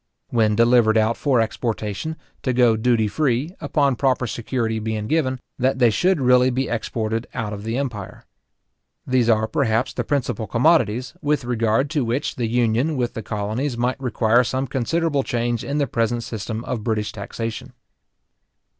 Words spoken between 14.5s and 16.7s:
considerable change in the present system